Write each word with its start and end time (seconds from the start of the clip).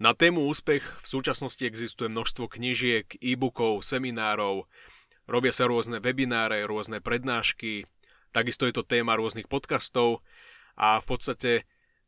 Na 0.00 0.16
tému 0.16 0.48
úspech 0.48 0.80
v 0.80 1.06
súčasnosti 1.06 1.60
existuje 1.60 2.08
množstvo 2.08 2.48
knižiek, 2.48 3.04
e-bookov, 3.20 3.84
seminárov, 3.84 4.64
robia 5.28 5.52
sa 5.52 5.68
rôzne 5.68 6.00
webináre, 6.00 6.64
rôzne 6.64 7.04
prednášky, 7.04 7.84
takisto 8.32 8.64
je 8.64 8.80
to 8.80 8.80
téma 8.80 9.20
rôznych 9.20 9.44
podcastov. 9.44 10.24
A 10.80 10.96
v 10.96 11.06
podstate 11.06 11.50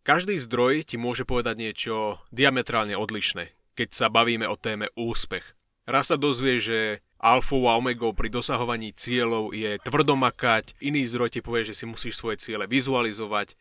každý 0.09 0.41
zdroj 0.41 0.89
ti 0.89 0.97
môže 0.97 1.29
povedať 1.29 1.61
niečo 1.61 2.17
diametrálne 2.33 2.97
odlišné, 2.97 3.53
keď 3.77 3.89
sa 3.93 4.09
bavíme 4.09 4.49
o 4.49 4.57
téme 4.57 4.89
úspech. 4.97 5.45
Raz 5.85 6.09
sa 6.09 6.17
dozvie, 6.17 6.65
že 6.65 7.05
alfou 7.21 7.69
a 7.69 7.77
omegou 7.77 8.17
pri 8.17 8.33
dosahovaní 8.33 8.97
cieľov 8.97 9.53
je 9.53 9.77
tvrdomakať, 9.85 10.81
iný 10.81 11.05
zdroj 11.05 11.37
ti 11.37 11.41
povie, 11.45 11.69
že 11.69 11.77
si 11.77 11.85
musíš 11.85 12.17
svoje 12.17 12.41
ciele 12.41 12.65
vizualizovať, 12.65 13.53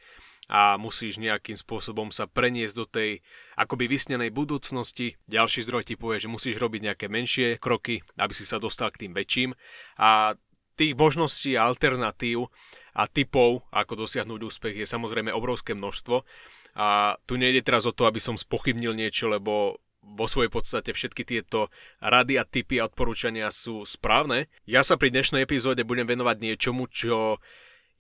a 0.52 0.76
musíš 0.76 1.16
nejakým 1.16 1.56
spôsobom 1.56 2.12
sa 2.12 2.28
preniesť 2.28 2.76
do 2.76 2.84
tej 2.84 3.24
akoby 3.56 3.88
vysnenej 3.88 4.36
budúcnosti. 4.36 5.16
Ďalší 5.32 5.64
zdroj 5.64 5.88
ti 5.88 5.96
povie, 5.96 6.20
že 6.20 6.28
musíš 6.28 6.60
robiť 6.60 6.92
nejaké 6.92 7.08
menšie 7.08 7.56
kroky, 7.56 8.04
aby 8.20 8.36
si 8.36 8.44
sa 8.44 8.60
dostal 8.60 8.92
k 8.92 9.08
tým 9.08 9.16
väčším. 9.16 9.56
A 9.96 10.36
tých 10.76 11.00
možností 11.00 11.56
a 11.56 11.72
alternatív 11.72 12.52
a 12.92 13.08
typov, 13.08 13.64
ako 13.72 14.04
dosiahnuť 14.04 14.40
úspech, 14.44 14.76
je 14.84 14.88
samozrejme 14.92 15.32
obrovské 15.32 15.72
množstvo. 15.72 16.28
A 16.76 17.16
tu 17.24 17.40
nejde 17.40 17.64
teraz 17.64 17.88
o 17.88 17.96
to, 17.96 18.04
aby 18.04 18.20
som 18.20 18.36
spochybnil 18.36 18.92
niečo, 18.92 19.32
lebo 19.32 19.80
vo 20.02 20.26
svojej 20.26 20.52
podstate 20.52 20.92
všetky 20.92 21.24
tieto 21.24 21.70
rady 22.02 22.36
a 22.36 22.44
typy 22.44 22.82
a 22.82 22.90
odporúčania 22.90 23.54
sú 23.54 23.88
správne. 23.88 24.52
Ja 24.68 24.84
sa 24.84 24.98
pri 25.00 25.14
dnešnej 25.14 25.46
epizóde 25.46 25.88
budem 25.88 26.10
venovať 26.10 26.38
niečomu, 26.42 26.90
čo 26.90 27.40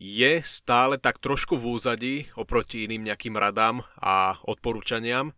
je 0.01 0.41
stále 0.41 0.97
tak 0.97 1.21
trošku 1.21 1.61
v 1.61 1.77
úzadí 1.77 2.15
oproti 2.33 2.89
iným 2.89 3.05
nejakým 3.05 3.37
radám 3.37 3.85
a 4.01 4.41
odporúčaniam. 4.49 5.29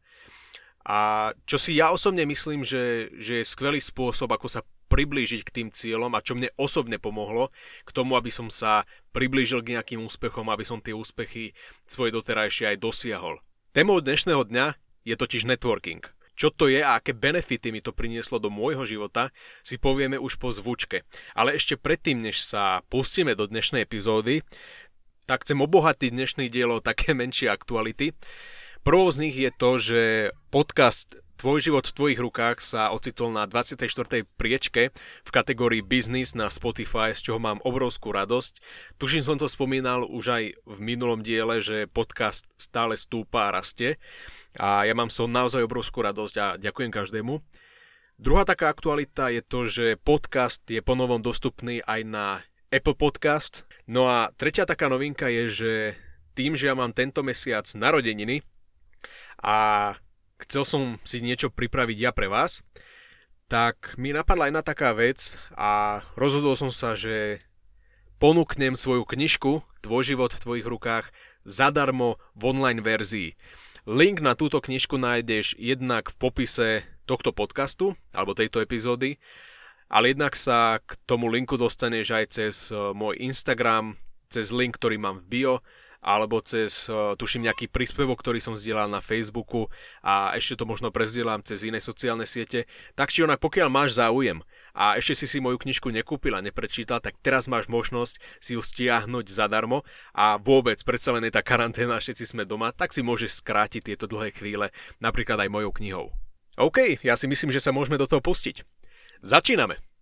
A 0.87 1.31
čo 1.43 1.59
si 1.59 1.75
ja 1.75 1.91
osobne 1.91 2.23
myslím, 2.23 2.63
že, 2.63 3.11
že 3.19 3.43
je 3.43 3.51
skvelý 3.51 3.83
spôsob, 3.83 4.31
ako 4.31 4.47
sa 4.47 4.63
priblížiť 4.87 5.41
k 5.43 5.53
tým 5.59 5.67
cieľom 5.67 6.15
a 6.15 6.23
čo 6.23 6.39
mne 6.39 6.47
osobne 6.55 6.95
pomohlo 6.95 7.51
k 7.83 7.89
tomu, 7.91 8.15
aby 8.15 8.31
som 8.31 8.47
sa 8.47 8.87
priblížil 9.11 9.67
k 9.67 9.75
nejakým 9.75 9.99
úspechom, 9.99 10.47
aby 10.47 10.63
som 10.63 10.79
tie 10.79 10.95
úspechy 10.95 11.51
svoje 11.83 12.15
doterajšie 12.15 12.71
aj 12.71 12.77
dosiahol. 12.79 13.43
Témou 13.75 13.99
dnešného 13.99 14.47
dňa 14.47 14.79
je 15.03 15.15
totiž 15.19 15.43
networking. 15.43 16.07
Čo 16.43 16.51
to 16.51 16.67
je 16.67 16.83
a 16.83 16.99
aké 16.99 17.15
benefity 17.15 17.71
mi 17.71 17.79
to 17.79 17.95
prinieslo 17.95 18.35
do 18.35 18.51
môjho 18.51 18.83
života, 18.83 19.31
si 19.63 19.79
povieme 19.79 20.19
už 20.19 20.35
po 20.43 20.51
zvučke. 20.51 21.07
Ale 21.31 21.55
ešte 21.55 21.79
predtým, 21.79 22.19
než 22.19 22.43
sa 22.43 22.83
pustíme 22.91 23.31
do 23.31 23.47
dnešnej 23.47 23.87
epizódy, 23.87 24.43
tak 25.23 25.47
chcem 25.47 25.63
obohatiť 25.63 26.11
dnešný 26.11 26.51
dielo 26.51 26.83
také 26.83 27.15
menšie 27.15 27.47
aktuality. 27.47 28.11
Prvou 28.83 29.07
z 29.07 29.23
nich 29.23 29.39
je 29.39 29.55
to, 29.55 29.79
že 29.79 30.01
podcast 30.51 31.15
Tvoj 31.43 31.59
život 31.59 31.83
v 31.83 31.97
tvojich 31.99 32.23
rukách 32.23 32.63
sa 32.63 32.95
ocitol 32.95 33.27
na 33.35 33.43
24. 33.43 33.83
priečke 34.39 34.95
v 34.95 35.29
kategórii 35.35 35.83
Business 35.83 36.39
na 36.39 36.47
Spotify, 36.47 37.11
z 37.11 37.19
čoho 37.19 37.35
mám 37.35 37.59
obrovskú 37.67 38.15
radosť. 38.15 38.63
Tuším 38.95 39.27
som 39.27 39.35
to 39.35 39.51
spomínal 39.51 40.07
už 40.07 40.39
aj 40.39 40.43
v 40.55 40.77
minulom 40.79 41.19
diele, 41.19 41.59
že 41.59 41.91
podcast 41.91 42.47
stále 42.55 42.95
stúpa 42.95 43.51
a 43.51 43.59
rastie 43.59 43.99
a 44.55 44.87
ja 44.87 44.95
mám 44.95 45.11
som 45.11 45.27
naozaj 45.27 45.67
obrovskú 45.67 46.07
radosť 46.07 46.35
a 46.39 46.47
ďakujem 46.55 46.95
každému. 46.95 47.43
Druhá 48.15 48.47
taká 48.47 48.71
aktualita 48.71 49.27
je 49.27 49.43
to, 49.43 49.67
že 49.67 49.99
podcast 49.99 50.63
je 50.63 50.79
ponovom 50.79 51.19
dostupný 51.19 51.83
aj 51.83 52.07
na 52.07 52.39
Apple 52.71 52.95
Podcast. 52.95 53.67
No 53.83 54.07
a 54.07 54.31
tretia 54.31 54.63
taká 54.63 54.87
novinka 54.87 55.27
je, 55.27 55.43
že 55.51 55.71
tým, 56.39 56.55
že 56.55 56.71
ja 56.71 56.75
mám 56.79 56.95
tento 56.95 57.19
mesiac 57.19 57.67
narodeniny 57.75 58.47
a 59.43 59.91
chcel 60.45 60.63
som 60.67 60.81
si 61.07 61.23
niečo 61.23 61.51
pripraviť 61.51 61.97
ja 61.99 62.11
pre 62.11 62.31
vás, 62.31 62.63
tak 63.47 63.95
mi 63.99 64.15
napadla 64.15 64.49
jedna 64.49 64.63
taká 64.65 64.95
vec 64.95 65.35
a 65.53 66.01
rozhodol 66.15 66.55
som 66.55 66.71
sa, 66.71 66.95
že 66.95 67.43
ponúknem 68.17 68.79
svoju 68.79 69.03
knižku 69.03 69.63
Tvoj 69.83 70.15
život 70.15 70.31
v 70.31 70.39
tvojich 70.39 70.63
rukách 70.63 71.11
zadarmo 71.43 72.15
v 72.39 72.55
online 72.55 72.79
verzii. 72.79 73.35
Link 73.83 74.23
na 74.23 74.31
túto 74.31 74.63
knižku 74.63 74.95
nájdeš 74.95 75.59
jednak 75.59 76.07
v 76.07 76.15
popise 76.15 76.69
tohto 77.03 77.35
podcastu 77.35 77.99
alebo 78.15 78.31
tejto 78.31 78.63
epizódy, 78.63 79.19
ale 79.91 80.15
jednak 80.15 80.39
sa 80.39 80.79
k 80.79 80.95
tomu 81.03 81.27
linku 81.27 81.59
dostaneš 81.59 82.15
aj 82.15 82.25
cez 82.31 82.55
eh, 82.71 82.79
môj 82.95 83.19
Instagram, 83.19 83.99
cez 84.31 84.55
link, 84.55 84.79
ktorý 84.79 84.95
mám 85.03 85.19
v 85.19 85.27
bio 85.27 85.53
alebo 86.03 86.43
cez, 86.43 86.91
tuším, 86.91 87.47
nejaký 87.47 87.71
príspevok, 87.71 88.19
ktorý 88.19 88.43
som 88.43 88.59
zdieľal 88.59 88.91
na 88.91 88.99
Facebooku 88.99 89.71
a 90.03 90.35
ešte 90.35 90.59
to 90.59 90.67
možno 90.67 90.91
prezdielam 90.91 91.39
cez 91.39 91.63
iné 91.63 91.79
sociálne 91.79 92.27
siete. 92.27 92.67
Tak 92.93 93.07
či 93.07 93.23
onak, 93.23 93.39
pokiaľ 93.39 93.71
máš 93.71 93.95
záujem 93.95 94.43
a 94.75 94.99
ešte 94.99 95.23
si 95.23 95.25
si 95.31 95.37
moju 95.39 95.55
knižku 95.55 95.87
nekúpil 95.87 96.35
a 96.35 96.43
neprečítal, 96.43 96.99
tak 96.99 97.15
teraz 97.23 97.47
máš 97.47 97.71
možnosť 97.71 98.19
si 98.43 98.59
ju 98.59 98.61
stiahnuť 98.61 99.31
zadarmo 99.31 99.87
a 100.11 100.35
vôbec, 100.35 100.75
predsa 100.83 101.15
len 101.15 101.23
je 101.23 101.31
tá 101.31 101.39
karanténa, 101.39 102.03
všetci 102.03 102.35
sme 102.35 102.43
doma, 102.43 102.75
tak 102.75 102.91
si 102.91 102.99
môžeš 102.99 103.39
skrátiť 103.39 103.95
tieto 103.95 104.11
dlhé 104.11 104.35
chvíle, 104.35 104.75
napríklad 104.99 105.39
aj 105.39 105.47
mojou 105.47 105.71
knihou. 105.71 106.11
OK, 106.59 106.99
ja 106.99 107.15
si 107.15 107.31
myslím, 107.31 107.55
že 107.55 107.63
sa 107.63 107.71
môžeme 107.71 107.95
do 107.95 108.05
toho 108.05 108.19
pustiť. 108.19 108.67
Začíname! 109.23 109.92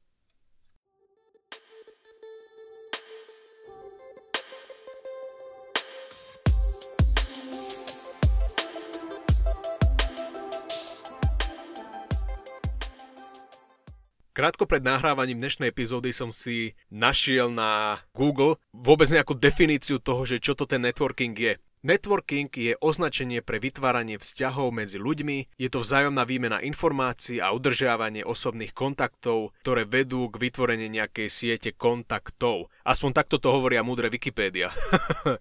Krátko 14.42 14.66
pred 14.66 14.82
nahrávaním 14.82 15.38
dnešnej 15.38 15.70
epizódy 15.70 16.10
som 16.10 16.34
si 16.34 16.74
našiel 16.90 17.54
na 17.54 18.02
Google 18.10 18.58
vôbec 18.74 19.06
nejakú 19.06 19.38
definíciu 19.38 20.02
toho, 20.02 20.26
že 20.26 20.42
čo 20.42 20.58
to 20.58 20.66
ten 20.66 20.82
networking 20.82 21.38
je. 21.38 21.62
Networking 21.86 22.50
je 22.50 22.74
označenie 22.82 23.46
pre 23.46 23.62
vytváranie 23.62 24.18
vzťahov 24.18 24.74
medzi 24.74 24.98
ľuďmi, 24.98 25.62
je 25.62 25.70
to 25.70 25.86
vzájomná 25.86 26.26
výmena 26.26 26.58
informácií 26.58 27.38
a 27.38 27.54
udržiavanie 27.54 28.26
osobných 28.26 28.74
kontaktov, 28.74 29.54
ktoré 29.62 29.86
vedú 29.86 30.26
k 30.34 30.42
vytvoreniu 30.42 30.90
nejakej 30.90 31.30
siete 31.30 31.70
kontaktov. 31.78 32.74
Aspoň 32.82 33.14
takto 33.14 33.38
to 33.38 33.54
hovoria 33.54 33.86
múdre 33.86 34.10
Wikipédia. 34.10 34.74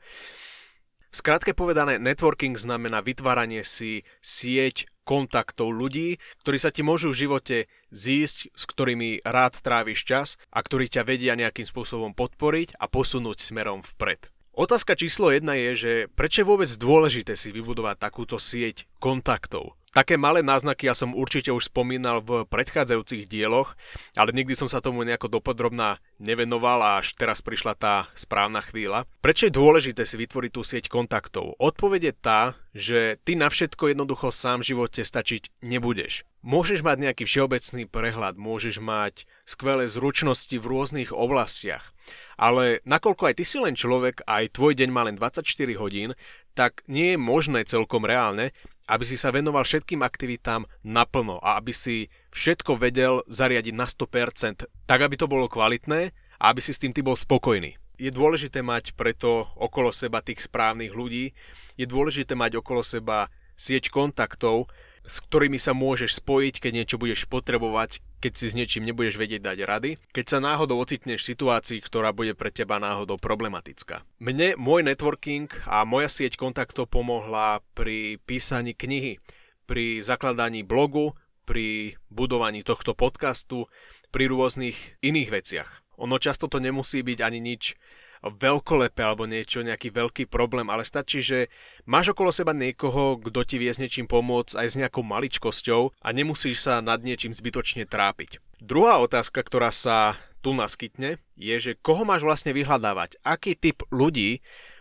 Skrátke 1.10 1.56
povedané, 1.56 1.96
networking 1.96 2.54
znamená 2.54 3.00
vytváranie 3.00 3.64
si 3.64 4.04
sieť 4.20 4.92
kontaktov 5.10 5.74
ľudí, 5.74 6.22
ktorí 6.46 6.58
sa 6.62 6.70
ti 6.70 6.86
môžu 6.86 7.10
v 7.10 7.26
živote 7.26 7.56
zísť, 7.90 8.54
s 8.54 8.62
ktorými 8.70 9.26
rád 9.26 9.58
tráviš 9.58 10.06
čas 10.06 10.28
a 10.54 10.62
ktorí 10.62 10.86
ťa 10.86 11.02
vedia 11.02 11.34
nejakým 11.34 11.66
spôsobom 11.66 12.14
podporiť 12.14 12.78
a 12.78 12.86
posunúť 12.86 13.42
smerom 13.42 13.82
vpred. 13.82 14.30
Otázka 14.60 14.92
číslo 14.92 15.32
jedna 15.32 15.56
je, 15.56 15.70
že 15.72 15.92
prečo 16.12 16.44
je 16.44 16.50
vôbec 16.52 16.68
dôležité 16.68 17.32
si 17.32 17.48
vybudovať 17.48 17.96
takúto 17.96 18.36
sieť 18.36 18.84
kontaktov? 19.00 19.72
Také 19.96 20.20
malé 20.20 20.44
náznaky 20.44 20.84
ja 20.84 20.92
som 20.92 21.16
určite 21.16 21.48
už 21.48 21.72
spomínal 21.72 22.20
v 22.20 22.44
predchádzajúcich 22.44 23.24
dieloch, 23.24 23.72
ale 24.20 24.36
nikdy 24.36 24.52
som 24.52 24.68
sa 24.68 24.84
tomu 24.84 25.00
nejako 25.00 25.40
dopodrobná 25.40 25.96
nevenoval 26.20 26.76
a 26.84 26.90
až 27.00 27.16
teraz 27.16 27.40
prišla 27.40 27.72
tá 27.72 27.94
správna 28.12 28.60
chvíľa. 28.60 29.08
Prečo 29.24 29.48
je 29.48 29.56
dôležité 29.56 30.04
si 30.04 30.20
vytvoriť 30.20 30.52
tú 30.52 30.60
sieť 30.60 30.92
kontaktov? 30.92 31.56
Odpoveď 31.56 32.12
je 32.12 32.14
tá, 32.20 32.40
že 32.76 33.16
ty 33.24 33.40
na 33.40 33.48
všetko 33.48 33.96
jednoducho 33.96 34.28
sám 34.28 34.60
v 34.60 34.76
živote 34.76 35.00
stačiť 35.00 35.64
nebudeš. 35.64 36.28
Môžeš 36.44 36.84
mať 36.84 37.10
nejaký 37.10 37.24
všeobecný 37.24 37.88
prehľad, 37.88 38.36
môžeš 38.36 38.76
mať 38.80 39.24
skvelé 39.50 39.90
zručnosti 39.90 40.54
v 40.54 40.62
rôznych 40.62 41.10
oblastiach, 41.10 41.90
ale 42.38 42.78
nakoľko 42.86 43.26
aj 43.26 43.34
ty 43.34 43.44
si 43.44 43.58
len 43.58 43.74
človek 43.74 44.22
a 44.22 44.46
aj 44.46 44.54
tvoj 44.54 44.78
deň 44.78 44.88
má 44.94 45.02
len 45.10 45.18
24 45.18 45.42
hodín, 45.74 46.14
tak 46.54 46.86
nie 46.86 47.14
je 47.14 47.18
možné 47.18 47.66
celkom 47.66 48.06
reálne, 48.06 48.54
aby 48.86 49.02
si 49.02 49.18
sa 49.18 49.34
venoval 49.34 49.66
všetkým 49.66 50.06
aktivitám 50.06 50.66
naplno 50.86 51.42
a 51.42 51.58
aby 51.58 51.74
si 51.74 52.10
všetko 52.30 52.78
vedel 52.78 53.26
zariadiť 53.26 53.74
na 53.74 53.90
100%, 53.90 54.70
tak 54.86 54.98
aby 55.02 55.14
to 55.18 55.26
bolo 55.26 55.50
kvalitné 55.50 56.14
a 56.38 56.44
aby 56.54 56.62
si 56.62 56.70
s 56.70 56.82
tým 56.82 56.94
ty 56.94 57.02
bol 57.02 57.18
spokojný. 57.18 57.74
Je 58.00 58.08
dôležité 58.08 58.64
mať 58.64 58.96
preto 58.96 59.50
okolo 59.60 59.92
seba 59.92 60.24
tých 60.24 60.46
správnych 60.46 60.96
ľudí, 60.96 61.36
je 61.76 61.86
dôležité 61.86 62.32
mať 62.32 62.62
okolo 62.62 62.80
seba 62.80 63.28
sieť 63.60 63.92
kontaktov, 63.92 64.72
s 65.04 65.20
ktorými 65.20 65.60
sa 65.60 65.76
môžeš 65.76 66.24
spojiť, 66.24 66.54
keď 66.64 66.72
niečo 66.72 66.96
budeš 66.96 67.28
potrebovať, 67.28 68.00
keď 68.20 68.32
si 68.36 68.46
s 68.52 68.56
niečím 68.56 68.84
nebudeš 68.84 69.16
vedieť 69.16 69.40
dať 69.40 69.58
rady, 69.64 69.90
keď 70.12 70.24
sa 70.28 70.38
náhodou 70.44 70.76
ocitneš 70.76 71.24
v 71.24 71.30
situácii, 71.32 71.80
ktorá 71.80 72.12
bude 72.12 72.36
pre 72.36 72.52
teba 72.52 72.76
náhodou 72.76 73.16
problematická. 73.16 74.04
Mne 74.20 74.60
môj 74.60 74.84
networking 74.84 75.48
a 75.64 75.88
moja 75.88 76.12
sieť 76.12 76.36
kontaktov 76.36 76.92
pomohla 76.92 77.64
pri 77.72 78.20
písaní 78.28 78.76
knihy, 78.76 79.16
pri 79.64 80.04
zakladaní 80.04 80.60
blogu, 80.60 81.16
pri 81.48 81.96
budovaní 82.12 82.60
tohto 82.60 82.92
podcastu, 82.92 83.66
pri 84.12 84.28
rôznych 84.28 85.00
iných 85.00 85.30
veciach. 85.32 85.70
Ono 86.00 86.16
často 86.16 86.48
to 86.48 86.60
nemusí 86.60 87.00
byť 87.04 87.18
ani 87.20 87.40
nič 87.40 87.76
veľkolepé 88.24 89.00
alebo 89.00 89.24
niečo, 89.24 89.64
nejaký 89.64 89.88
veľký 89.92 90.24
problém, 90.28 90.68
ale 90.68 90.84
stačí, 90.84 91.24
že 91.24 91.48
máš 91.88 92.12
okolo 92.12 92.28
seba 92.28 92.52
niekoho, 92.52 93.16
kto 93.16 93.40
ti 93.48 93.56
vie 93.56 93.72
s 93.72 93.80
niečím 93.80 94.04
pomôcť 94.04 94.60
aj 94.60 94.66
s 94.68 94.78
nejakou 94.78 95.00
maličkosťou 95.00 95.96
a 96.04 96.08
nemusíš 96.12 96.68
sa 96.68 96.84
nad 96.84 97.00
niečím 97.00 97.32
zbytočne 97.32 97.88
trápiť. 97.88 98.40
Druhá 98.60 99.00
otázka, 99.00 99.40
ktorá 99.40 99.72
sa 99.72 100.20
tu 100.44 100.52
naskytne, 100.52 101.20
je, 101.36 101.56
že 101.60 101.72
koho 101.80 102.04
máš 102.04 102.24
vlastne 102.24 102.52
vyhľadávať, 102.56 103.20
aký 103.24 103.56
typ 103.56 103.84
ľudí 103.92 104.40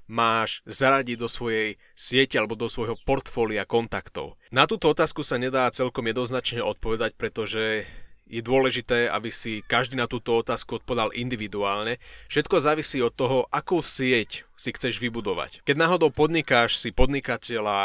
máš 0.09 0.65
zaradiť 0.65 1.15
do 1.21 1.30
svojej 1.30 1.77
siete 1.94 2.36
alebo 2.41 2.57
do 2.57 2.68
svojho 2.68 2.97
portfólia 3.06 3.63
kontaktov? 3.63 4.36
Na 4.50 4.65
túto 4.65 4.89
otázku 4.89 5.21
sa 5.21 5.38
nedá 5.38 5.69
celkom 5.69 6.07
jednoznačne 6.09 6.65
odpovedať, 6.65 7.13
pretože 7.15 7.86
je 8.30 8.46
dôležité, 8.46 9.10
aby 9.10 9.34
si 9.34 9.66
každý 9.66 9.98
na 9.98 10.06
túto 10.06 10.38
otázku 10.38 10.80
odpovedal 10.80 11.18
individuálne. 11.18 11.98
Všetko 12.30 12.62
závisí 12.62 13.02
od 13.02 13.12
toho, 13.12 13.50
akú 13.50 13.81
sieť 13.81 14.46
si 14.54 14.70
chceš 14.70 15.02
vybudovať. 15.02 15.66
Keď 15.66 15.76
náhodou 15.76 16.14
podnikáš 16.14 16.78
si 16.78 16.94
podnikateľ 16.94 17.64
a 17.66 17.81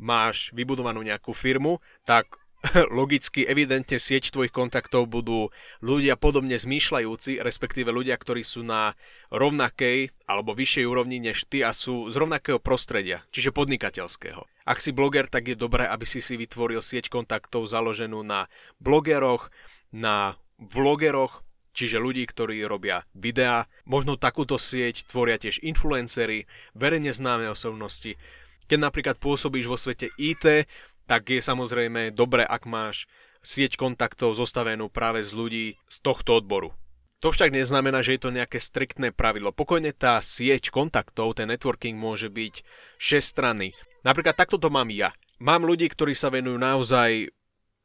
máš 0.00 0.50
vybudovanú 0.56 1.04
nejakú 1.04 1.36
firmu, 1.36 1.84
tak 2.08 2.40
logicky, 2.98 3.44
evidentne 3.44 4.00
sieť 4.00 4.32
tvojich 4.32 4.54
kontaktov 4.54 5.04
budú 5.04 5.52
ľudia 5.84 6.16
podobne 6.16 6.56
zmýšľajúci, 6.56 7.44
respektíve 7.44 7.92
ľudia, 7.92 8.16
ktorí 8.16 8.40
sú 8.40 8.64
na 8.64 8.96
rovnakej 9.28 10.12
alebo 10.24 10.56
vyššej 10.56 10.84
úrovni 10.88 11.20
než 11.20 11.44
ty 11.44 11.60
a 11.60 11.76
sú 11.76 12.08
z 12.08 12.16
rovnakého 12.16 12.56
prostredia, 12.56 13.24
čiže 13.28 13.52
podnikateľského. 13.52 14.48
Ak 14.64 14.80
si 14.80 14.96
bloger, 14.96 15.28
tak 15.28 15.52
je 15.52 15.60
dobré, 15.60 15.84
aby 15.84 16.08
si 16.08 16.24
si 16.24 16.40
vytvoril 16.40 16.80
sieť 16.80 17.12
kontaktov 17.12 17.68
založenú 17.68 18.24
na 18.24 18.48
blogeroch, 18.80 19.52
na 19.94 20.34
vlogeroch, 20.58 21.46
čiže 21.70 22.02
ľudí, 22.02 22.26
ktorí 22.26 22.58
robia 22.66 23.06
videá. 23.14 23.70
Možno 23.86 24.18
takúto 24.18 24.58
sieť 24.58 25.06
tvoria 25.06 25.38
tiež 25.38 25.62
influencery, 25.62 26.50
verejne 26.74 27.14
známe 27.14 27.46
osobnosti. 27.46 28.18
Keď 28.66 28.78
napríklad 28.82 29.16
pôsobíš 29.22 29.70
vo 29.70 29.78
svete 29.78 30.10
IT, 30.18 30.66
tak 31.06 31.30
je 31.30 31.38
samozrejme 31.38 32.10
dobre, 32.10 32.42
ak 32.42 32.66
máš 32.66 33.06
sieť 33.44 33.76
kontaktov 33.76 34.34
zostavenú 34.34 34.88
práve 34.88 35.20
z 35.20 35.36
ľudí 35.36 35.66
z 35.84 35.96
tohto 36.00 36.40
odboru. 36.40 36.72
To 37.20 37.32
však 37.32 37.52
neznamená, 37.52 38.00
že 38.00 38.16
je 38.16 38.22
to 38.24 38.36
nejaké 38.36 38.60
striktné 38.60 39.12
pravidlo. 39.12 39.52
Pokojne 39.52 39.92
tá 39.92 40.20
sieť 40.20 40.72
kontaktov, 40.72 41.36
ten 41.36 41.48
networking 41.48 41.96
môže 41.96 42.28
byť 42.28 42.64
šestranný. 43.00 43.76
Napríklad 44.04 44.36
takto 44.36 44.60
to 44.60 44.68
mám 44.68 44.92
ja. 44.92 45.12
Mám 45.40 45.64
ľudí, 45.64 45.88
ktorí 45.88 46.12
sa 46.12 46.28
venujú 46.28 46.56
naozaj 46.56 47.32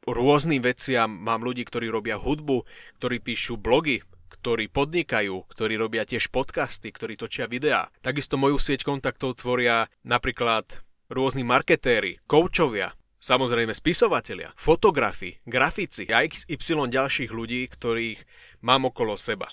rôznym 0.08 0.64
veciam, 0.64 1.10
mám 1.10 1.44
ľudí, 1.44 1.66
ktorí 1.66 1.92
robia 1.92 2.16
hudbu, 2.16 2.64
ktorí 3.00 3.20
píšu 3.20 3.60
blogy, 3.60 4.00
ktorí 4.40 4.72
podnikajú, 4.72 5.44
ktorí 5.50 5.74
robia 5.76 6.08
tiež 6.08 6.32
podcasty, 6.32 6.88
ktorí 6.94 7.20
točia 7.20 7.44
videá. 7.44 7.92
Takisto 8.00 8.40
moju 8.40 8.56
sieť 8.56 8.88
kontaktov 8.88 9.36
tvoria 9.36 9.90
napríklad 10.06 10.64
rôzni 11.12 11.44
marketéri, 11.44 12.22
koučovia, 12.24 12.96
Samozrejme 13.20 13.76
spisovatelia, 13.76 14.48
fotografi, 14.56 15.36
grafici 15.44 16.08
a 16.08 16.24
XY 16.24 16.88
ďalších 16.88 17.28
ľudí, 17.28 17.68
ktorých 17.68 18.24
mám 18.64 18.88
okolo 18.88 19.12
seba. 19.20 19.52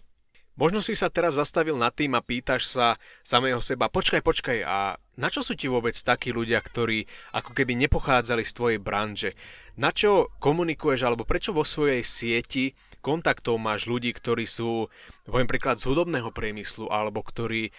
Možno 0.57 0.81
si 0.81 0.98
sa 0.98 1.13
teraz 1.13 1.38
zastavil 1.38 1.77
nad 1.77 1.94
tým 1.94 2.18
a 2.18 2.25
pýtaš 2.25 2.65
sa 2.65 2.98
samého 3.21 3.62
seba, 3.62 3.94
počkaj, 3.94 4.25
počkaj, 4.25 4.65
a 4.65 4.98
na 5.13 5.30
čo 5.30 5.45
sú 5.45 5.54
ti 5.54 5.69
vôbec 5.69 5.94
takí 5.94 6.33
ľudia, 6.33 6.57
ktorí 6.65 7.06
ako 7.30 7.54
keby 7.54 7.77
nepochádzali 7.86 8.42
z 8.42 8.56
tvojej 8.57 8.80
branže? 8.81 9.38
Na 9.77 9.94
čo 9.94 10.33
komunikuješ, 10.42 11.06
alebo 11.06 11.30
prečo 11.30 11.54
vo 11.54 11.62
svojej 11.62 12.01
sieti 12.01 12.74
kontaktov 13.06 13.62
máš 13.62 13.86
ľudí, 13.86 14.09
ktorí 14.09 14.50
sú, 14.50 14.89
poviem 15.30 15.45
príklad, 15.45 15.77
z 15.77 15.94
hudobného 15.94 16.33
priemyslu, 16.33 16.89
alebo 16.89 17.21
ktorí, 17.21 17.69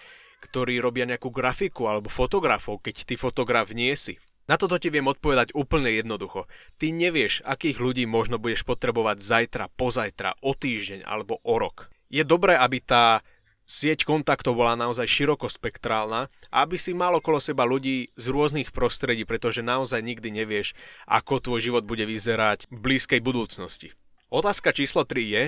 ktorí 0.47 0.79
robia 0.79 1.03
nejakú 1.03 1.35
grafiku 1.35 1.91
alebo 1.91 2.07
fotografov, 2.07 2.79
keď 2.79 3.03
ty 3.03 3.19
fotograf 3.19 3.75
nie 3.75 3.91
si. 3.99 4.23
Na 4.47 4.55
toto 4.55 4.79
ti 4.79 4.87
viem 4.87 5.11
odpovedať 5.11 5.51
úplne 5.51 5.91
jednoducho. 5.91 6.47
Ty 6.79 6.95
nevieš, 6.95 7.43
akých 7.43 7.83
ľudí 7.83 8.07
možno 8.07 8.39
budeš 8.39 8.63
potrebovať 8.63 9.19
zajtra, 9.19 9.67
pozajtra, 9.75 10.39
o 10.39 10.55
týždeň 10.55 11.03
alebo 11.03 11.43
o 11.43 11.59
rok. 11.59 11.88
Je 12.09 12.25
dobré, 12.25 12.57
aby 12.57 12.81
tá 12.81 13.21
sieť 13.69 14.01
kontaktov 14.01 14.57
bola 14.57 14.73
naozaj 14.73 15.05
širokospektrálna 15.05 16.25
aby 16.49 16.75
si 16.81 16.97
mal 16.97 17.13
okolo 17.13 17.37
seba 17.37 17.65
ľudí 17.65 18.09
z 18.17 18.25
rôznych 18.33 18.73
prostredí, 18.73 19.23
pretože 19.25 19.61
naozaj 19.61 20.01
nikdy 20.01 20.33
nevieš, 20.33 20.73
ako 21.05 21.37
tvoj 21.37 21.61
život 21.61 21.83
bude 21.85 22.05
vyzerať 22.09 22.65
v 22.73 22.77
blízkej 22.81 23.21
budúcnosti. 23.21 23.93
Otázka 24.33 24.73
číslo 24.73 25.05
3 25.05 25.21
je, 25.21 25.43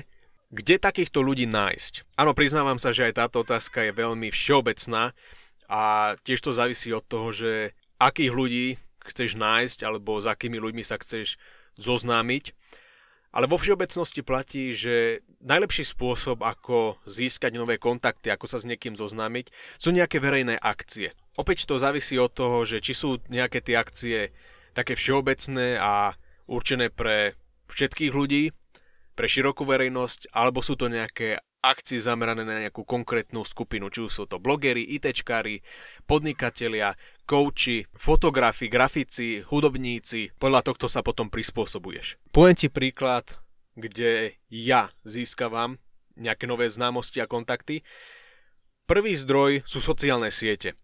kde 0.52 0.76
takýchto 0.78 1.26
ľudí 1.26 1.50
nájsť? 1.50 2.18
Áno, 2.18 2.38
priznávam 2.38 2.78
sa, 2.78 2.94
že 2.94 3.10
aj 3.10 3.18
táto 3.18 3.42
otázka 3.42 3.90
je 3.90 3.98
veľmi 3.98 4.30
všeobecná 4.30 5.16
a 5.72 6.14
tiež 6.22 6.40
to 6.44 6.52
závisí 6.52 6.92
od 6.92 7.06
toho, 7.08 7.34
že 7.34 7.74
akých 7.98 8.34
ľudí 8.34 8.68
chceš 9.08 9.40
nájsť 9.40 9.88
alebo 9.88 10.20
s 10.22 10.28
akými 10.30 10.62
ľuďmi 10.62 10.84
sa 10.86 11.00
chceš 11.02 11.40
zoznámiť. 11.80 12.54
Ale 13.32 13.48
vo 13.48 13.56
všeobecnosti 13.56 14.28
platí, 14.28 14.76
že 14.76 15.24
najlepší 15.40 15.88
spôsob, 15.88 16.44
ako 16.44 17.00
získať 17.08 17.56
nové 17.56 17.80
kontakty, 17.80 18.28
ako 18.28 18.44
sa 18.44 18.60
s 18.60 18.68
niekým 18.68 19.00
zoznámiť, 19.00 19.52
sú 19.80 19.96
nejaké 19.96 20.20
verejné 20.20 20.60
akcie. 20.60 21.16
Opäť 21.40 21.64
to 21.64 21.80
závisí 21.80 22.20
od 22.20 22.36
toho, 22.36 22.68
že 22.68 22.84
či 22.84 22.92
sú 22.92 23.24
nejaké 23.32 23.64
tie 23.64 23.80
akcie 23.80 24.36
také 24.76 25.00
všeobecné 25.00 25.80
a 25.80 26.20
určené 26.52 26.92
pre 26.92 27.40
všetkých 27.72 28.12
ľudí, 28.12 28.52
pre 29.16 29.28
širokú 29.32 29.64
verejnosť, 29.64 30.36
alebo 30.36 30.60
sú 30.60 30.76
to 30.76 30.92
nejaké 30.92 31.40
akcie 31.62 32.02
zamerané 32.02 32.42
na 32.42 32.66
nejakú 32.66 32.82
konkrétnu 32.82 33.46
skupinu, 33.46 33.94
či 33.94 34.02
už 34.02 34.12
sú 34.12 34.24
to 34.26 34.42
blogeri, 34.42 34.82
ITčkári, 34.82 35.62
podnikatelia, 36.10 36.98
kouči, 37.30 37.86
fotografi, 37.94 38.66
grafici, 38.66 39.46
hudobníci. 39.46 40.34
Podľa 40.42 40.62
tohto 40.66 40.90
sa 40.90 41.06
potom 41.06 41.30
prispôsobuješ. 41.30 42.18
Poviem 42.34 42.58
ti 42.58 42.68
príklad, 42.68 43.38
kde 43.78 44.36
ja 44.50 44.90
získavam 45.06 45.78
nejaké 46.18 46.50
nové 46.50 46.68
známosti 46.68 47.22
a 47.22 47.30
kontakty. 47.30 47.86
Prvý 48.90 49.16
zdroj 49.16 49.64
sú 49.64 49.80
sociálne 49.80 50.34
siete. 50.34 50.76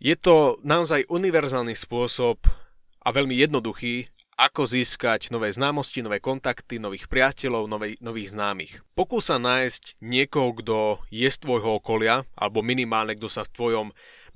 Je 0.00 0.16
to 0.18 0.58
naozaj 0.64 1.06
univerzálny 1.06 1.76
spôsob 1.76 2.42
a 3.02 3.08
veľmi 3.12 3.34
jednoduchý, 3.38 4.10
ako 4.38 4.70
získať 4.70 5.34
nové 5.34 5.50
známosti, 5.50 5.98
nové 5.98 6.22
kontakty, 6.22 6.78
nových 6.78 7.10
priateľov, 7.10 7.66
novej, 7.66 7.98
nových 7.98 8.38
známych. 8.38 8.72
Pokúsa 8.94 9.34
nájsť 9.42 9.98
niekoho, 9.98 10.54
kto 10.54 10.78
je 11.10 11.26
z 11.26 11.38
tvojho 11.42 11.82
okolia, 11.82 12.22
alebo 12.38 12.62
minimálne 12.62 13.18
kto 13.18 13.26
sa 13.26 13.42
v 13.42 13.50
tvojom 13.50 13.86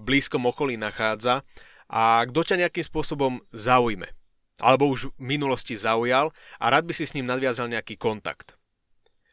blízkom 0.02 0.42
okolí 0.50 0.74
nachádza 0.74 1.46
a 1.86 2.26
kto 2.26 2.40
ťa 2.42 2.66
nejakým 2.66 2.82
spôsobom 2.82 3.46
zaujme. 3.54 4.10
Alebo 4.58 4.90
už 4.90 5.14
v 5.14 5.38
minulosti 5.38 5.78
zaujal 5.78 6.34
a 6.58 6.64
rád 6.66 6.90
by 6.90 6.92
si 6.98 7.06
s 7.06 7.14
ním 7.14 7.30
nadviazal 7.30 7.70
nejaký 7.70 7.94
kontakt. 7.94 8.58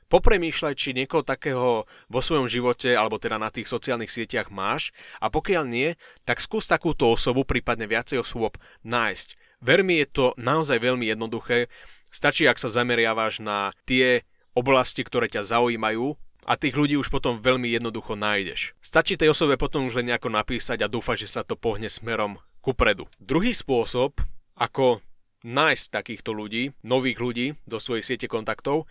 Popremýšľaj, 0.09 0.73
či 0.73 0.97
niekoho 0.97 1.21
takého 1.21 1.85
vo 1.85 2.21
svojom 2.21 2.49
živote 2.49 2.97
alebo 2.97 3.21
teda 3.21 3.37
na 3.37 3.53
tých 3.53 3.69
sociálnych 3.69 4.09
sieťach 4.09 4.49
máš 4.49 4.89
a 5.21 5.29
pokiaľ 5.29 5.65
nie, 5.69 5.93
tak 6.25 6.41
skús 6.41 6.65
takúto 6.65 7.09
osobu, 7.09 7.45
prípadne 7.45 7.85
viacej 7.85 8.21
osôb 8.21 8.57
nájsť 8.81 9.48
Ver 9.59 9.83
mi, 9.83 9.99
je 9.99 10.07
to 10.07 10.25
naozaj 10.39 10.79
veľmi 10.79 11.07
jednoduché. 11.11 11.67
Stačí, 12.09 12.47
ak 12.47 12.57
sa 12.57 12.71
zameriavaš 12.71 13.43
na 13.43 13.75
tie 13.83 14.23
oblasti, 14.55 15.03
ktoré 15.03 15.27
ťa 15.27 15.45
zaujímajú 15.45 16.15
a 16.47 16.57
tých 16.57 16.73
ľudí 16.73 16.95
už 16.97 17.11
potom 17.13 17.37
veľmi 17.37 17.69
jednoducho 17.69 18.17
nájdeš. 18.17 18.73
Stačí 18.81 19.19
tej 19.19 19.35
osobe 19.35 19.59
potom 19.59 19.85
už 19.85 20.01
len 20.01 20.09
nejako 20.09 20.33
napísať 20.33 20.81
a 20.81 20.91
dúfať, 20.91 21.27
že 21.27 21.29
sa 21.29 21.41
to 21.45 21.53
pohne 21.59 21.85
smerom 21.91 22.41
kupredu. 22.63 23.05
Druhý 23.21 23.53
spôsob, 23.53 24.17
ako 24.57 25.03
nájsť 25.45 25.85
takýchto 25.91 26.31
ľudí, 26.33 26.73
nových 26.83 27.19
ľudí 27.19 27.47
do 27.67 27.77
svojej 27.77 28.03
siete 28.03 28.27
kontaktov, 28.31 28.89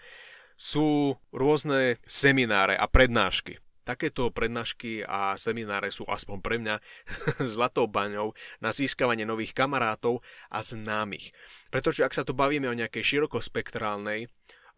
sú 0.58 1.16
rôzne 1.30 2.02
semináre 2.04 2.74
a 2.74 2.86
prednášky. 2.86 3.62
Takéto 3.88 4.28
prednášky 4.28 5.00
a 5.00 5.32
semináre 5.40 5.88
sú 5.88 6.04
aspoň 6.04 6.36
pre 6.44 6.60
mňa 6.60 6.76
zlatou 7.56 7.88
baňou 7.88 8.36
na 8.60 8.68
získavanie 8.68 9.24
nových 9.24 9.56
kamarátov 9.56 10.20
a 10.52 10.60
známych. 10.60 11.32
Pretože 11.72 12.04
ak 12.04 12.12
sa 12.12 12.28
tu 12.28 12.36
bavíme 12.36 12.68
o 12.68 12.76
nejakej 12.76 13.16
širokospektrálnej 13.16 14.28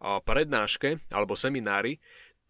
prednáške 0.01 1.11
alebo 1.11 1.35
seminári, 1.35 1.99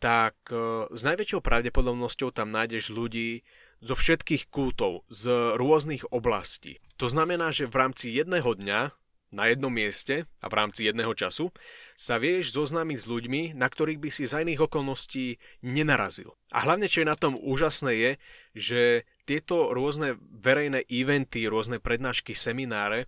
tak 0.01 0.33
e, 0.49 0.89
s 0.89 1.01
najväčšou 1.05 1.45
pravdepodobnosťou 1.45 2.33
tam 2.33 2.49
nájdeš 2.49 2.89
ľudí 2.89 3.45
zo 3.81 3.93
všetkých 3.93 4.49
kútov, 4.49 5.05
z 5.09 5.57
rôznych 5.57 6.09
oblastí. 6.09 6.81
To 6.97 7.09
znamená, 7.09 7.49
že 7.53 7.69
v 7.69 7.77
rámci 7.77 8.13
jedného 8.13 8.53
dňa 8.53 8.93
na 9.31 9.47
jednom 9.47 9.71
mieste 9.71 10.27
a 10.43 10.45
v 10.51 10.57
rámci 10.59 10.85
jedného 10.85 11.15
času 11.15 11.55
sa 11.95 12.19
vieš 12.19 12.51
zoznámiť 12.51 12.97
s 12.99 13.09
ľuďmi, 13.09 13.41
na 13.55 13.67
ktorých 13.71 13.99
by 13.99 14.09
si 14.11 14.27
za 14.27 14.43
iných 14.43 14.67
okolností 14.67 15.39
nenarazil. 15.63 16.35
A 16.51 16.67
hlavne, 16.67 16.91
čo 16.91 17.01
je 17.01 17.11
na 17.11 17.15
tom 17.15 17.39
úžasné 17.39 17.91
je, 17.95 18.11
že 18.53 18.81
tieto 19.23 19.71
rôzne 19.71 20.19
verejné 20.19 20.83
eventy, 20.91 21.47
rôzne 21.47 21.79
prednášky, 21.79 22.35
semináre 22.35 23.07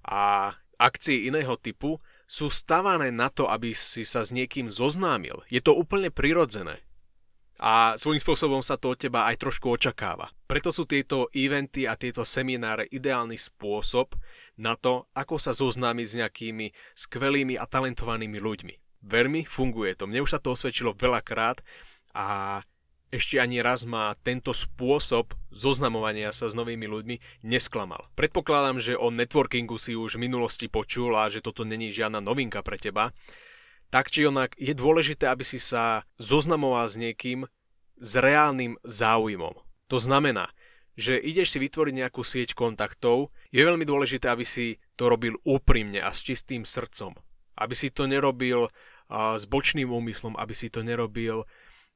a 0.00 0.56
akcie 0.80 1.28
iného 1.28 1.60
typu 1.60 2.00
sú 2.24 2.48
stavané 2.48 3.12
na 3.12 3.28
to, 3.28 3.50
aby 3.50 3.76
si 3.76 4.06
sa 4.08 4.24
s 4.24 4.32
niekým 4.32 4.72
zoznámil. 4.72 5.44
Je 5.52 5.60
to 5.60 5.76
úplne 5.76 6.08
prirodzené. 6.08 6.80
A 7.60 8.00
svojím 8.00 8.24
spôsobom 8.24 8.64
sa 8.64 8.80
to 8.80 8.96
od 8.96 8.98
teba 8.98 9.28
aj 9.28 9.36
trošku 9.36 9.68
očakáva. 9.68 10.32
Preto 10.48 10.72
sú 10.72 10.88
tieto 10.88 11.28
eventy 11.36 11.84
a 11.84 11.92
tieto 11.94 12.24
semináre 12.24 12.88
ideálny 12.88 13.36
spôsob 13.36 14.16
na 14.56 14.80
to, 14.80 15.04
ako 15.12 15.36
sa 15.36 15.52
zoznámiť 15.52 16.06
s 16.08 16.18
nejakými 16.24 16.66
skvelými 16.96 17.60
a 17.60 17.68
talentovanými 17.68 18.40
ľuďmi. 18.40 18.74
Veľmi 19.04 19.44
funguje 19.44 19.92
to. 19.92 20.08
Mne 20.08 20.24
už 20.24 20.32
sa 20.36 20.40
to 20.40 20.56
osvedčilo 20.56 20.96
veľakrát 20.96 21.60
a 22.16 22.60
ešte 23.10 23.42
ani 23.42 23.58
raz 23.58 23.84
ma 23.84 24.14
tento 24.22 24.54
spôsob 24.54 25.34
zoznamovania 25.50 26.30
sa 26.30 26.46
s 26.46 26.54
novými 26.54 26.86
ľuďmi 26.86 27.16
nesklamal. 27.42 28.06
Predpokladám, 28.14 28.78
že 28.78 28.94
o 28.94 29.10
networkingu 29.10 29.82
si 29.82 29.98
už 29.98 30.16
v 30.16 30.30
minulosti 30.30 30.70
počul 30.70 31.18
a 31.18 31.26
že 31.26 31.42
toto 31.42 31.66
není 31.66 31.90
žiadna 31.90 32.22
novinka 32.22 32.62
pre 32.62 32.78
teba. 32.78 33.10
Tak 33.90 34.10
či 34.10 34.26
onak 34.26 34.54
je 34.54 34.70
dôležité, 34.70 35.26
aby 35.26 35.42
si 35.42 35.58
sa 35.58 36.06
zoznamoval 36.16 36.86
s 36.86 36.94
niekým 36.94 37.50
s 37.98 38.12
reálnym 38.16 38.78
záujmom. 38.86 39.52
To 39.90 39.98
znamená, 39.98 40.48
že 40.94 41.18
ideš 41.18 41.54
si 41.54 41.58
vytvoriť 41.58 41.94
nejakú 42.06 42.22
sieť 42.22 42.54
kontaktov, 42.54 43.34
je 43.50 43.66
veľmi 43.66 43.82
dôležité, 43.82 44.30
aby 44.30 44.46
si 44.46 44.78
to 44.94 45.10
robil 45.10 45.34
úprimne 45.42 45.98
a 45.98 46.14
s 46.14 46.22
čistým 46.22 46.62
srdcom. 46.62 47.18
Aby 47.58 47.74
si 47.74 47.90
to 47.90 48.06
nerobil 48.06 48.70
s 49.10 49.44
bočným 49.50 49.90
úmyslom, 49.90 50.38
aby 50.38 50.54
si 50.54 50.70
to 50.70 50.86
nerobil 50.86 51.44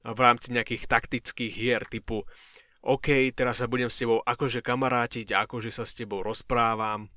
v 0.02 0.18
rámci 0.18 0.52
nejakých 0.52 0.90
taktických 0.90 1.54
hier 1.54 1.82
typu 1.86 2.26
OK, 2.84 3.32
teraz 3.32 3.64
sa 3.64 3.70
budem 3.70 3.88
s 3.88 3.96
tebou 3.96 4.20
akože 4.20 4.60
kamarátiť, 4.60 5.32
akože 5.32 5.72
sa 5.72 5.88
s 5.88 5.96
tebou 5.96 6.20
rozprávam 6.20 7.08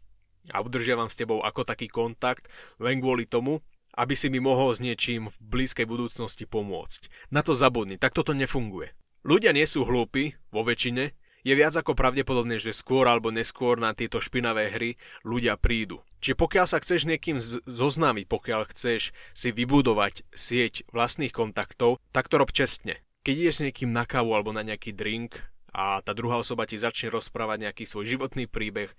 a 0.47 0.63
udržiavam 0.63 1.11
s 1.11 1.19
tebou 1.19 1.43
ako 1.43 1.67
taký 1.67 1.91
kontakt 1.91 2.47
len 2.79 3.03
kvôli 3.03 3.27
tomu, 3.27 3.59
aby 3.97 4.13
si 4.13 4.29
mi 4.29 4.37
mohol 4.37 4.71
s 4.71 4.79
niečím 4.79 5.33
v 5.33 5.35
blízkej 5.41 5.89
budúcnosti 5.89 6.45
pomôcť. 6.45 7.33
Na 7.33 7.41
to 7.41 7.57
zabudni, 7.57 7.97
tak 7.97 8.13
toto 8.13 8.37
nefunguje. 8.37 8.93
Ľudia 9.25 9.51
nie 9.51 9.65
sú 9.65 9.83
hlúpi, 9.83 10.37
vo 10.53 10.61
väčšine, 10.61 11.11
je 11.47 11.53
viac 11.55 11.73
ako 11.79 11.95
pravdepodobné, 11.95 12.59
že 12.59 12.75
skôr 12.75 13.07
alebo 13.07 13.31
neskôr 13.31 13.79
na 13.79 13.95
tieto 13.95 14.19
špinavé 14.19 14.67
hry 14.67 14.99
ľudia 15.23 15.55
prídu. 15.55 16.03
Čiže 16.19 16.35
pokiaľ 16.35 16.65
sa 16.67 16.81
chceš 16.83 17.07
niekým 17.07 17.39
zoznámiť, 17.63 18.25
pokiaľ 18.27 18.61
chceš 18.73 19.15
si 19.31 19.49
vybudovať 19.55 20.27
sieť 20.35 20.83
vlastných 20.91 21.31
kontaktov, 21.31 22.03
tak 22.11 22.27
to 22.27 22.41
rob 22.41 22.51
čestne. 22.51 22.99
Keď 23.23 23.33
ideš 23.33 23.55
s 23.59 23.65
niekým 23.69 23.95
na 23.95 24.03
kávu 24.03 24.35
alebo 24.35 24.51
na 24.51 24.63
nejaký 24.65 24.91
drink 24.91 25.39
a 25.71 26.01
tá 26.01 26.11
druhá 26.11 26.41
osoba 26.41 26.67
ti 26.67 26.75
začne 26.75 27.13
rozprávať 27.13 27.69
nejaký 27.69 27.83
svoj 27.87 28.17
životný 28.17 28.49
príbeh 28.49 28.91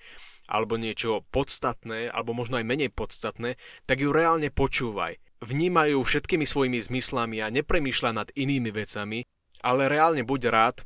alebo 0.48 0.80
niečo 0.80 1.22
podstatné, 1.28 2.08
alebo 2.08 2.32
možno 2.32 2.56
aj 2.56 2.66
menej 2.66 2.90
podstatné, 2.90 3.60
tak 3.84 4.00
ju 4.00 4.10
reálne 4.10 4.48
počúvaj. 4.48 5.20
Vnímajú 5.44 6.02
všetkými 6.02 6.48
svojimi 6.48 6.80
zmyslami 6.82 7.44
a 7.44 7.52
nepremýšľa 7.52 8.10
nad 8.10 8.28
inými 8.34 8.74
vecami, 8.74 9.22
ale 9.62 9.86
reálne 9.86 10.26
buď 10.26 10.40
rád, 10.50 10.76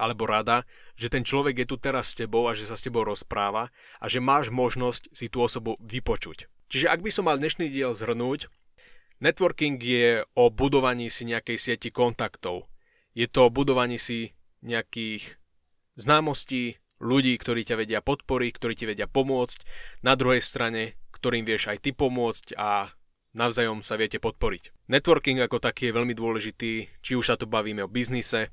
alebo 0.00 0.24
rada, 0.24 0.64
že 0.96 1.12
ten 1.12 1.20
človek 1.20 1.60
je 1.60 1.66
tu 1.68 1.76
teraz 1.76 2.14
s 2.14 2.24
tebou 2.24 2.48
a 2.48 2.56
že 2.56 2.64
sa 2.64 2.78
s 2.78 2.88
tebou 2.88 3.04
rozpráva 3.04 3.68
a 4.00 4.06
že 4.08 4.24
máš 4.24 4.48
možnosť 4.48 5.12
si 5.12 5.28
tú 5.28 5.44
osobu 5.44 5.76
vypočuť. 5.84 6.48
Čiže 6.72 6.88
ak 6.88 7.04
by 7.04 7.10
som 7.12 7.28
mal 7.28 7.36
dnešný 7.36 7.68
diel 7.68 7.92
zhrnúť, 7.92 8.48
networking 9.20 9.76
je 9.76 10.24
o 10.32 10.48
budovaní 10.48 11.12
si 11.12 11.28
nejakej 11.28 11.58
sieti 11.60 11.90
kontaktov. 11.92 12.64
Je 13.12 13.28
to 13.28 13.50
o 13.50 13.52
budovaní 13.52 14.00
si 14.00 14.32
nejakých 14.64 15.36
známostí, 16.00 16.79
ľudí, 17.00 17.34
ktorí 17.40 17.64
ťa 17.64 17.80
vedia 17.80 18.00
podporiť, 18.04 18.52
ktorí 18.54 18.74
ti 18.76 18.84
vedia 18.84 19.08
pomôcť, 19.08 19.58
na 20.04 20.14
druhej 20.14 20.44
strane, 20.44 21.00
ktorým 21.16 21.48
vieš 21.48 21.72
aj 21.72 21.80
ty 21.84 21.90
pomôcť 21.96 22.54
a 22.60 22.92
navzájom 23.32 23.80
sa 23.80 23.96
viete 23.96 24.20
podporiť. 24.20 24.88
Networking 24.92 25.40
ako 25.40 25.58
taký 25.58 25.90
je 25.90 25.96
veľmi 25.96 26.14
dôležitý, 26.14 26.72
či 27.00 27.12
už 27.16 27.24
sa 27.32 27.36
tu 27.40 27.48
bavíme 27.48 27.84
o 27.86 27.90
biznise, 27.90 28.52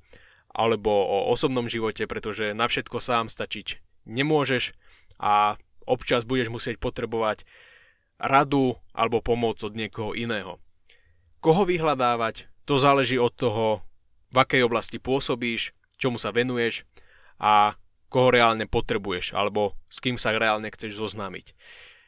alebo 0.54 0.90
o 0.90 1.30
osobnom 1.30 1.68
živote, 1.68 2.08
pretože 2.08 2.56
na 2.56 2.66
všetko 2.66 2.98
sám 3.04 3.28
stačiť 3.28 3.84
nemôžeš 4.08 4.74
a 5.20 5.60
občas 5.84 6.24
budeš 6.24 6.50
musieť 6.50 6.80
potrebovať 6.80 7.44
radu 8.18 8.80
alebo 8.96 9.22
pomoc 9.22 9.62
od 9.62 9.78
niekoho 9.78 10.18
iného. 10.18 10.58
Koho 11.44 11.68
vyhľadávať, 11.68 12.50
to 12.66 12.82
záleží 12.82 13.22
od 13.22 13.32
toho, 13.38 13.86
v 14.34 14.38
akej 14.42 14.66
oblasti 14.66 14.98
pôsobíš, 14.98 15.72
čomu 15.96 16.18
sa 16.20 16.34
venuješ 16.34 16.84
a 17.40 17.78
koho 18.08 18.32
reálne 18.32 18.68
potrebuješ 18.68 19.36
alebo 19.36 19.76
s 19.92 20.00
kým 20.00 20.16
sa 20.20 20.36
reálne 20.36 20.72
chceš 20.72 20.98
zoznámiť. 20.98 21.56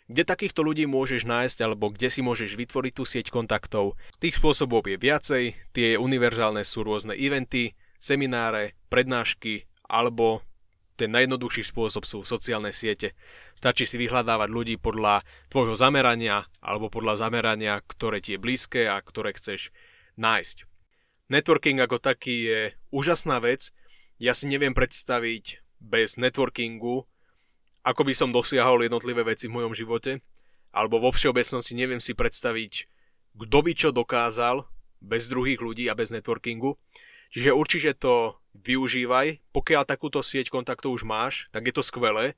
Kde 0.10 0.25
takýchto 0.25 0.65
ľudí 0.65 0.89
môžeš 0.89 1.29
nájsť 1.29 1.58
alebo 1.70 1.94
kde 1.94 2.10
si 2.10 2.25
môžeš 2.25 2.58
vytvoriť 2.58 2.94
tú 2.98 3.06
sieť 3.06 3.29
kontaktov? 3.29 3.94
Tých 4.18 4.41
spôsobov 4.41 4.89
je 4.89 4.98
viacej, 4.98 5.53
tie 5.70 6.01
univerzálne 6.01 6.65
sú 6.65 6.82
rôzne 6.82 7.13
eventy, 7.13 7.77
semináre, 8.01 8.74
prednášky 8.89 9.70
alebo 9.86 10.41
ten 10.98 11.15
najjednoduchší 11.15 11.63
spôsob 11.63 12.03
sú 12.03 12.27
sociálne 12.27 12.75
siete. 12.75 13.15
Stačí 13.56 13.88
si 13.88 13.96
vyhľadávať 14.01 14.50
ľudí 14.51 14.75
podľa 14.82 15.24
tvojho 15.48 15.77
zamerania 15.77 16.44
alebo 16.60 16.91
podľa 16.91 17.29
zamerania, 17.29 17.79
ktoré 17.86 18.20
ti 18.20 18.36
je 18.36 18.41
blízke 18.41 18.89
a 18.89 19.00
ktoré 19.00 19.32
chceš 19.38 19.72
nájsť. 20.20 20.68
Networking 21.29 21.79
ako 21.79 22.01
taký 22.01 22.36
je 22.50 22.62
úžasná 22.89 23.39
vec. 23.39 23.72
Ja 24.20 24.34
si 24.36 24.50
neviem 24.50 24.75
predstaviť 24.75 25.68
bez 25.79 26.19
networkingu, 26.19 27.07
ako 27.83 28.01
by 28.03 28.13
som 28.13 28.36
dosiahol 28.36 28.83
jednotlivé 28.83 29.24
veci 29.24 29.48
v 29.48 29.59
mojom 29.59 29.74
živote, 29.74 30.19
alebo 30.69 31.01
vo 31.01 31.09
všeobecnosti 31.09 31.74
neviem 31.74 32.03
si 32.03 32.13
predstaviť, 32.13 32.86
kto 33.39 33.57
by 33.63 33.71
čo 33.74 33.89
dokázal 33.89 34.67
bez 35.00 35.31
druhých 35.31 35.63
ľudí 35.63 35.88
a 35.88 35.98
bez 35.98 36.12
networkingu. 36.12 36.75
Čiže 37.31 37.55
určite 37.55 37.91
to 37.95 38.36
využívaj. 38.57 39.39
Pokiaľ 39.55 39.83
takúto 39.88 40.19
sieť 40.19 40.51
kontaktov 40.51 40.93
už 40.93 41.07
máš, 41.07 41.48
tak 41.55 41.69
je 41.69 41.74
to 41.74 41.86
skvelé. 41.86 42.36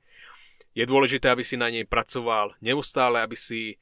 Je 0.72 0.88
dôležité, 0.88 1.28
aby 1.28 1.44
si 1.44 1.58
na 1.58 1.68
nej 1.68 1.84
pracoval 1.84 2.56
neustále, 2.64 3.20
aby 3.20 3.36
si 3.36 3.76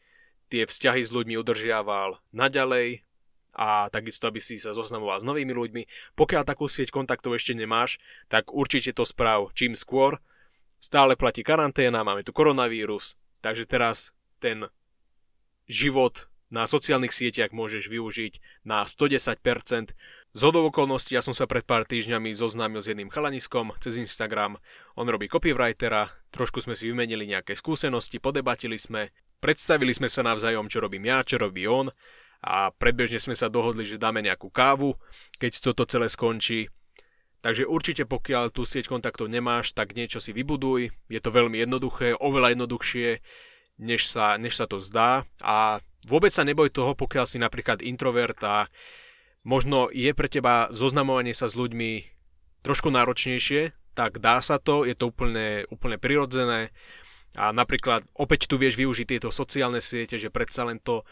tie 0.50 0.66
vzťahy 0.66 1.02
s 1.06 1.14
ľuďmi 1.14 1.38
udržiaval 1.38 2.18
naďalej 2.34 3.06
a 3.54 3.90
takisto, 3.90 4.30
aby 4.30 4.38
si 4.38 4.56
sa 4.58 4.76
zoznamoval 4.76 5.18
s 5.18 5.26
novými 5.26 5.50
ľuďmi. 5.50 5.82
Pokiaľ 6.14 6.42
takú 6.46 6.70
sieť 6.70 6.94
kontaktov 6.94 7.34
ešte 7.34 7.54
nemáš, 7.54 7.98
tak 8.30 8.54
určite 8.54 8.94
to 8.94 9.02
správ 9.02 9.50
čím 9.54 9.74
skôr. 9.74 10.22
Stále 10.80 11.18
platí 11.18 11.44
karanténa, 11.44 12.06
máme 12.06 12.24
tu 12.24 12.32
koronavírus, 12.32 13.20
takže 13.44 13.68
teraz 13.68 14.16
ten 14.40 14.64
život 15.68 16.30
na 16.50 16.66
sociálnych 16.66 17.14
sieťach 17.14 17.54
môžeš 17.54 17.86
využiť 17.86 18.64
na 18.66 18.82
110%. 18.82 19.94
Z 20.30 20.42
okolností 20.46 21.14
ja 21.14 21.22
som 21.22 21.34
sa 21.34 21.46
pred 21.46 21.62
pár 21.66 21.86
týždňami 21.86 22.34
zoznámil 22.34 22.82
s 22.82 22.90
jedným 22.90 23.10
chalaniskom 23.10 23.74
cez 23.78 23.98
Instagram. 23.98 24.58
On 24.98 25.06
robí 25.06 25.30
copywritera, 25.30 26.10
trošku 26.34 26.62
sme 26.62 26.74
si 26.74 26.90
vymenili 26.90 27.26
nejaké 27.26 27.54
skúsenosti, 27.54 28.22
podebatili 28.22 28.78
sme, 28.78 29.10
predstavili 29.38 29.94
sme 29.94 30.10
sa 30.10 30.26
navzájom, 30.26 30.66
čo 30.66 30.82
robím 30.82 31.06
ja, 31.06 31.22
čo 31.22 31.38
robí 31.38 31.66
on 31.70 31.90
a 32.40 32.72
predbežne 32.72 33.20
sme 33.20 33.36
sa 33.36 33.52
dohodli, 33.52 33.84
že 33.84 34.00
dáme 34.00 34.24
nejakú 34.24 34.48
kávu, 34.48 34.96
keď 35.36 35.60
toto 35.60 35.84
celé 35.84 36.08
skončí. 36.08 36.72
Takže 37.40 37.64
určite 37.64 38.04
pokiaľ 38.04 38.52
tú 38.52 38.68
sieť 38.68 38.88
kontaktov 38.88 39.32
nemáš, 39.32 39.72
tak 39.72 39.96
niečo 39.96 40.20
si 40.20 40.36
vybuduj. 40.36 40.92
Je 41.08 41.20
to 41.20 41.32
veľmi 41.32 41.56
jednoduché, 41.56 42.12
oveľa 42.20 42.52
jednoduchšie, 42.52 43.20
než 43.80 44.04
sa, 44.04 44.36
než 44.36 44.60
sa 44.60 44.68
to 44.68 44.76
zdá. 44.76 45.24
A 45.40 45.80
vôbec 46.04 46.32
sa 46.32 46.44
neboj 46.44 46.68
toho, 46.68 46.92
pokiaľ 46.92 47.24
si 47.24 47.40
napríklad 47.40 47.80
introvert 47.80 48.36
a 48.44 48.68
možno 49.40 49.88
je 49.88 50.12
pre 50.12 50.28
teba 50.28 50.68
zoznamovanie 50.68 51.32
sa 51.32 51.48
s 51.48 51.56
ľuďmi 51.56 52.04
trošku 52.60 52.92
náročnejšie, 52.92 53.72
tak 53.96 54.20
dá 54.20 54.40
sa 54.44 54.60
to, 54.60 54.84
je 54.84 54.92
to 54.92 55.08
úplne, 55.08 55.64
úplne 55.72 55.96
prirodzené 55.96 56.72
a 57.38 57.54
napríklad 57.54 58.02
opäť 58.18 58.50
tu 58.50 58.58
vieš 58.58 58.74
využiť 58.74 59.06
tieto 59.06 59.30
sociálne 59.30 59.78
siete, 59.78 60.18
že 60.18 60.34
predsa 60.34 60.66
len 60.66 60.82
to 60.82 61.06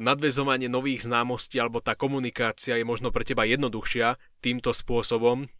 nadvezovanie 0.00 0.70
nových 0.70 1.08
známostí 1.10 1.58
alebo 1.58 1.82
tá 1.82 1.98
komunikácia 1.98 2.78
je 2.78 2.86
možno 2.86 3.10
pre 3.10 3.26
teba 3.26 3.42
jednoduchšia 3.48 4.14
týmto 4.38 4.70
spôsobom, 4.70 5.50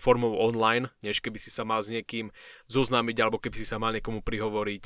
formou 0.00 0.40
online, 0.40 0.88
než 1.04 1.20
keby 1.20 1.36
si 1.36 1.52
sa 1.52 1.62
mal 1.62 1.84
s 1.84 1.92
niekým 1.92 2.32
zoznámiť 2.66 3.16
alebo 3.20 3.36
keby 3.36 3.56
si 3.60 3.66
sa 3.68 3.76
mal 3.76 3.92
niekomu 3.92 4.24
prihovoriť 4.24 4.82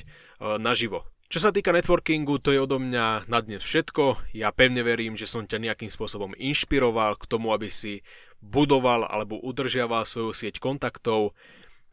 naživo. 0.58 1.06
Čo 1.30 1.46
sa 1.46 1.54
týka 1.54 1.70
networkingu, 1.70 2.42
to 2.42 2.50
je 2.50 2.58
odo 2.58 2.82
mňa 2.82 3.30
na 3.30 3.38
dnes 3.38 3.62
všetko. 3.62 4.34
Ja 4.34 4.50
pevne 4.50 4.82
verím, 4.82 5.14
že 5.14 5.30
som 5.30 5.46
ťa 5.46 5.62
nejakým 5.62 5.86
spôsobom 5.86 6.34
inšpiroval 6.34 7.14
k 7.22 7.28
tomu, 7.30 7.54
aby 7.54 7.70
si 7.70 8.02
budoval 8.42 9.06
alebo 9.06 9.38
udržiaval 9.38 10.10
svoju 10.10 10.34
sieť 10.34 10.58
kontaktov. 10.58 11.38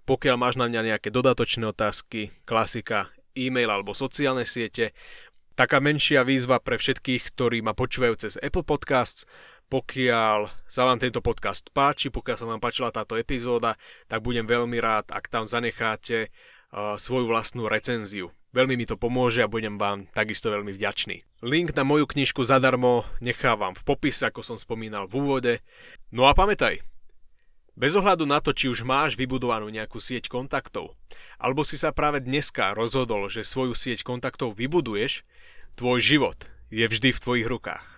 Pokiaľ 0.10 0.36
máš 0.42 0.58
na 0.58 0.66
mňa 0.66 0.96
nejaké 0.96 1.14
dodatočné 1.14 1.70
otázky, 1.70 2.34
klasika, 2.50 3.14
e-mail 3.38 3.70
alebo 3.70 3.94
sociálne 3.94 4.42
siete, 4.42 4.98
taká 5.58 5.82
menšia 5.82 6.22
výzva 6.22 6.62
pre 6.62 6.78
všetkých, 6.78 7.34
ktorí 7.34 7.66
ma 7.66 7.74
počúvajú 7.74 8.14
cez 8.22 8.38
Apple 8.38 8.62
Podcasts. 8.62 9.26
Pokiaľ 9.68 10.48
sa 10.64 10.88
vám 10.88 11.02
tento 11.02 11.20
podcast 11.20 11.74
páči, 11.76 12.08
pokiaľ 12.14 12.38
sa 12.38 12.48
vám 12.48 12.62
páčila 12.62 12.94
táto 12.94 13.20
epizóda, 13.20 13.76
tak 14.08 14.24
budem 14.24 14.48
veľmi 14.48 14.80
rád, 14.80 15.12
ak 15.12 15.28
tam 15.28 15.44
zanecháte 15.44 16.32
uh, 16.72 16.96
svoju 16.96 17.28
vlastnú 17.28 17.68
recenziu. 17.68 18.32
Veľmi 18.56 18.80
mi 18.80 18.88
to 18.88 18.96
pomôže 18.96 19.44
a 19.44 19.52
budem 19.52 19.76
vám 19.76 20.08
takisto 20.16 20.48
veľmi 20.48 20.72
vďačný. 20.72 21.20
Link 21.44 21.76
na 21.76 21.84
moju 21.84 22.08
knižku 22.08 22.48
zadarmo 22.48 23.04
nechávam 23.20 23.76
v 23.76 23.84
popise, 23.84 24.24
ako 24.24 24.40
som 24.40 24.56
spomínal 24.56 25.04
v 25.12 25.20
úvode. 25.20 25.54
No 26.16 26.32
a 26.32 26.32
pamätaj, 26.32 26.80
bez 27.78 27.94
ohľadu 27.94 28.26
na 28.26 28.42
to, 28.42 28.58
či 28.58 28.74
už 28.74 28.82
máš 28.82 29.14
vybudovanú 29.14 29.70
nejakú 29.70 30.02
sieť 30.02 30.34
kontaktov, 30.34 30.98
alebo 31.38 31.62
si 31.62 31.78
sa 31.78 31.94
práve 31.94 32.26
dneska 32.26 32.74
rozhodol, 32.74 33.30
že 33.30 33.46
svoju 33.46 33.78
sieť 33.78 34.02
kontaktov 34.02 34.58
vybuduješ, 34.58 35.22
tvoj 35.78 36.02
život 36.02 36.50
je 36.74 36.84
vždy 36.90 37.14
v 37.14 37.22
tvojich 37.22 37.48
rukách. 37.48 37.97